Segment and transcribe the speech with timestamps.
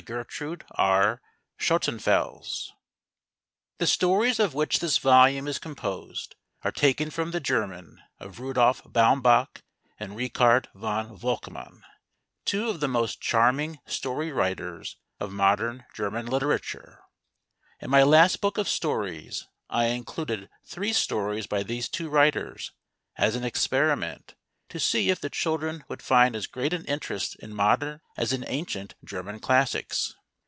[0.01, 0.29] S ^:>
[0.67, 2.75] 4 V* INTRODUCTION
[3.77, 8.83] The stories of which this volume is composed are taken from the German of Rudolph
[8.83, 9.61] Baumbach
[9.99, 11.83] and Richard von Volkman,
[12.45, 17.01] two of the most charming story writers of modern German literature
[17.79, 22.71] In my last book of stories, I included three stories by these two writers,
[23.17, 24.33] as an experiment,
[24.69, 28.45] to see if the children would find as great an interest in modem as in
[28.47, 30.15] ancient German Classics.